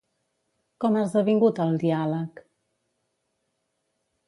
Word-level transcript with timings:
Com 0.85 0.97
ha 0.99 1.03
esdevingut 1.07 1.61
el 1.67 1.77
diàleg? 1.85 2.43